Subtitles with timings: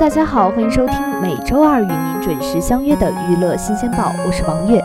[0.00, 4.82] 大家好，欢迎收听每周二与您准时相约的娱乐新鲜报，我是王悦。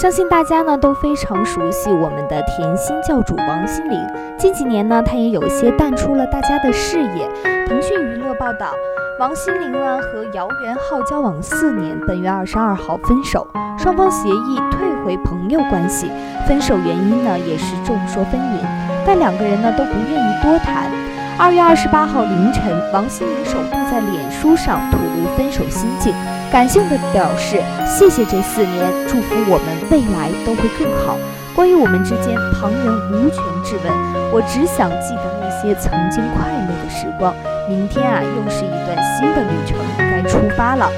[0.00, 3.98] 相信大家呢都非常熟悉我们的甜心教主王心凌，
[4.38, 7.28] 近几年呢，她也有些淡出了大家的视野。
[7.66, 8.70] 腾讯娱乐报道，
[9.18, 13.44] 王心凌呢和姚元浩交往四年，本月二十二号分手，
[13.76, 16.08] 双方协议退回朋友关系。
[16.46, 18.89] 分手原因呢也是众说纷纭。
[19.10, 20.88] 但两个人呢都不愿意多谈。
[21.36, 26.14] 二月二十八号凌晨，王心凌首度在脸书上吐露分手心境，
[26.48, 31.18] 感性的表示谢谢这四年，祝福我们未来都会更好。
[31.56, 33.92] 关于我们之间，旁人无权质问，
[34.30, 37.34] 我只想记得那些曾经快乐的时光。
[37.68, 40.88] 明天啊，又是一段新的旅程，该出发了。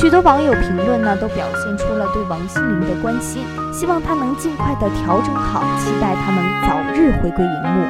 [0.00, 7.84] 许多网友评论呢，都表现出了对王心凌的关心，希望她能尽快的调整好，期待她能早日回归荧幕。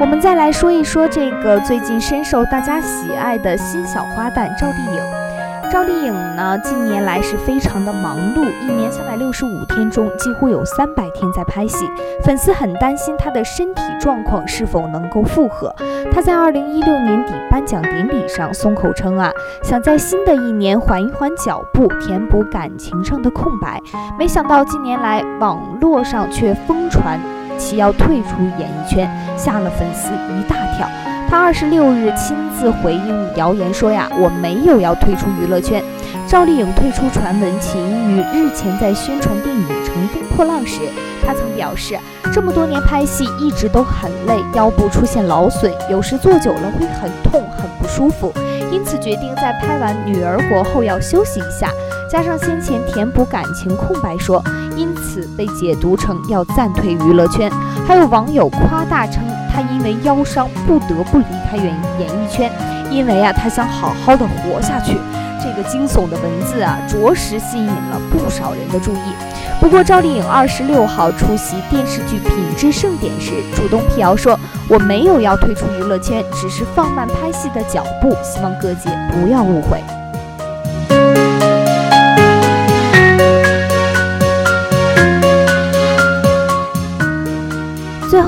[0.00, 5.29] 我们再来说一说这个最近深受大家喜爱的新小花旦赵丽颖。
[5.70, 11.88] 赵丽颖呢，近年来是非常的忙碌，一年三百六十五天中，几乎有三百天在拍戏。
[12.24, 15.72] 粉丝很担心她的身体状况是否能够复合。
[16.12, 19.30] 她在二零一六年底颁奖典礼上松口称啊，
[19.62, 23.80] 想在新的一年缓一缓脚步，填补感情上的空白。
[24.18, 27.20] 没想到近年来网络上却疯传
[27.56, 30.88] 其要退出演艺圈，吓了粉丝一大跳。
[31.30, 35.80] 他二十六日亲自回应谣言说呀，我没有要退出娱乐圈。
[36.26, 40.80] 赵丽颖退出传闻起因于日前在宣传电影《乘风破浪》时，
[41.24, 41.96] 她曾表示，
[42.32, 48.32] 这么多年拍戏一直都很累，腰部出现劳损，有时坐久了会很痛很不舒服，
[48.72, 51.70] 因此决定在拍完《女儿国》后要休息一下。
[52.10, 54.42] 加上先前填补感情空白说，
[54.74, 57.48] 因此被解读成要暂退娱乐圈。
[57.86, 59.22] 还有网友夸大称。
[59.52, 61.66] 他因为腰伤不得不离开演
[61.98, 62.50] 演艺圈，
[62.88, 64.96] 因为啊，他想好好的活下去。
[65.42, 69.12] 这个惊悚的文字啊，着实吸引了不少人的注意。
[69.60, 74.38] 不过，赵丽颖二十六号出席电视剧《品质盛典》时，主动辟谣说
[74.70, 79.82] ：“我没有要退出娱乐圈，只是放慢拍戏的脚步，希望各界不要误会。”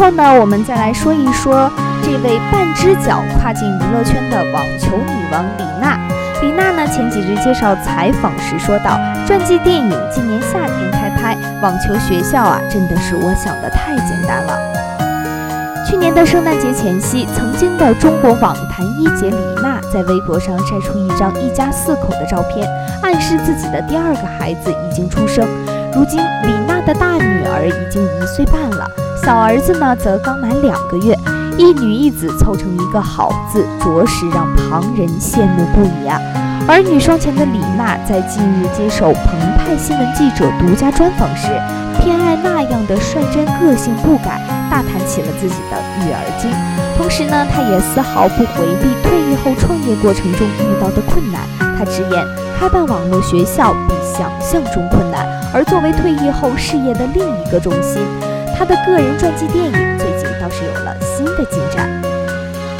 [0.02, 1.70] 后呢，我们再来说一说
[2.02, 5.96] 这位半只脚跨进娱乐圈的网球女王李娜。
[6.42, 14.58] 李娜呢，前几日接受采访时说道：“传记电影今年夏天开拍，网球学校啊，真的是我想的太简单了。”
[15.88, 22.68] 去年的圣诞节前夕，曾经的中国网坛一姐李娜在微博上晒出一张一家四口的照片，
[23.04, 25.46] 暗示自己的第二个孩子已经出生。
[25.94, 28.84] 如今，李娜的大女儿已经一岁半了。
[29.24, 31.16] 小儿子呢，则刚满两个月，
[31.56, 36.20] 一女一子凑成一个好字，着实让旁人羡慕不已啊。
[36.66, 41.46] 儿女双全的李娜在近日接受澎湃新闻记者独家专访时，
[42.00, 46.50] 偏爱那样的率真个性不改，大谈起了自己的育儿经。
[46.98, 51.42] 同时呢，她也丝毫不回避退役后创业过程中遇到的困难。
[51.78, 52.26] 她直言，
[52.58, 55.24] 开办网络学校比想象中困难，
[55.54, 58.02] 而作为退役后事业的另一个重心。
[58.56, 61.88] 她的个人传记电影最近倒是有了新的进展。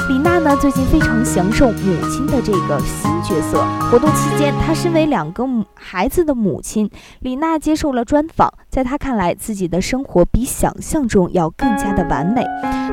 [0.09, 3.65] 李娜呢，最近非常享受母亲的这个新角色。
[3.91, 5.45] 活动期间，她身为两个
[5.75, 6.91] 孩子的母亲，
[7.21, 8.53] 李娜接受了专访。
[8.69, 12.45] 在她看来，自己的生活比想象中要更加的完美。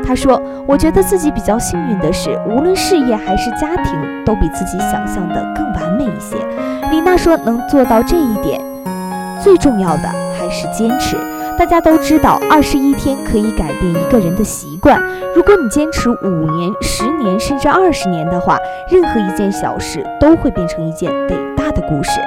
[0.05, 6.37] 她说：“我觉得自己比较幸运的是，无论事业还是家庭，都比自己想象的更完美一些。”
[6.91, 8.61] 李娜说：“能做到这一点，
[9.43, 11.17] 最重要的还是坚持。”
[11.59, 14.97] 大家都知道，二十一天可以改变一个人的习惯。
[15.35, 18.57] 如果你坚持五年、十年，甚至二十年的话，
[18.89, 22.21] 任何一件小事都会变成一件伟大的故事。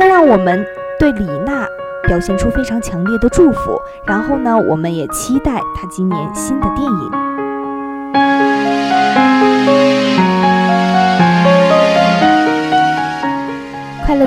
[0.00, 0.66] 那让我们
[0.98, 1.64] 对李娜
[2.08, 3.80] 表现出非常强烈的祝福。
[4.04, 7.19] 然后呢，我们也期待她今年新的电影。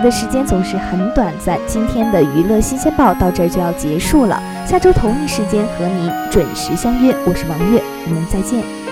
[0.03, 4.39] 的时间总是很短暂，今天的娱乐新鲜报到这儿就要结束了。
[4.67, 8.82] 下周同一时间和您准时相约，我是王悦，我们再见。